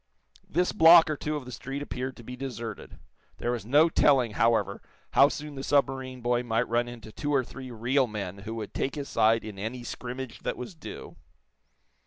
[0.49, 2.97] This block or two of the street appeared to be deserted.
[3.37, 4.81] There was no telling, however,
[5.11, 8.73] how soon the submarine boy might run into two or three real men who would
[8.73, 11.17] take his side in any scrimmage that was due.